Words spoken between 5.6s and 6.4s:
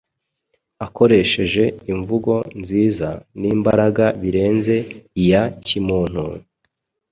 kimuntu,